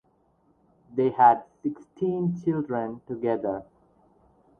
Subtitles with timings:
[0.95, 3.61] They had sixteen children together.